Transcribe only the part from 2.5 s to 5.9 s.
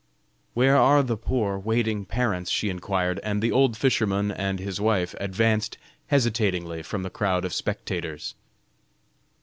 inquired, and, the old fisherman and his wife advanced